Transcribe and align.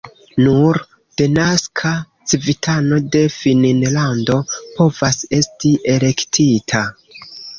Nur 0.43 0.77
denaska 1.21 1.89
civitano 2.31 2.99
de 3.17 3.21
Finnlando 3.35 4.39
povas 4.55 5.21
esti 5.41 5.75
elektita. 5.97 6.83